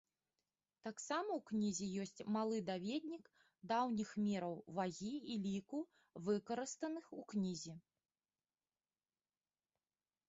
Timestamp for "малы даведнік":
2.37-3.29